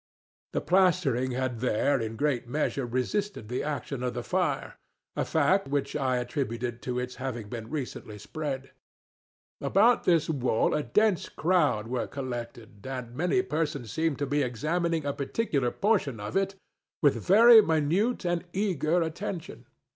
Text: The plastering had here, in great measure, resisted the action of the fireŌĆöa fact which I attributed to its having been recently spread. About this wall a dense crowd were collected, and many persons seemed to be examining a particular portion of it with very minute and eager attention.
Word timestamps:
The 0.53 0.61
plastering 0.61 1.29
had 1.33 1.61
here, 1.61 1.99
in 2.01 2.15
great 2.15 2.47
measure, 2.47 2.87
resisted 2.87 3.49
the 3.49 3.61
action 3.61 4.01
of 4.01 4.15
the 4.15 4.23
fireŌĆöa 4.23 5.27
fact 5.27 5.67
which 5.67 5.95
I 5.95 6.17
attributed 6.17 6.81
to 6.81 6.97
its 6.97 7.17
having 7.17 7.49
been 7.49 7.69
recently 7.69 8.17
spread. 8.17 8.71
About 9.61 10.05
this 10.05 10.27
wall 10.27 10.73
a 10.73 10.81
dense 10.81 11.29
crowd 11.29 11.85
were 11.85 12.07
collected, 12.07 12.83
and 12.87 13.13
many 13.15 13.43
persons 13.43 13.91
seemed 13.91 14.17
to 14.17 14.25
be 14.25 14.41
examining 14.41 15.05
a 15.05 15.13
particular 15.13 15.69
portion 15.69 16.19
of 16.19 16.35
it 16.35 16.55
with 17.03 17.13
very 17.23 17.61
minute 17.61 18.25
and 18.25 18.45
eager 18.53 19.03
attention. 19.03 19.67